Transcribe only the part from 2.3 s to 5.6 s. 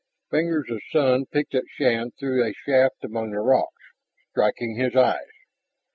a shaft among the rocks, striking his eyes.